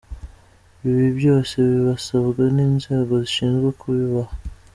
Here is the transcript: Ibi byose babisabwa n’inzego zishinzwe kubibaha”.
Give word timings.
Ibi 0.89 1.07
byose 1.19 1.55
babisabwa 1.73 2.43
n’inzego 2.55 3.13
zishinzwe 3.23 3.69
kubibaha”. 3.79 4.33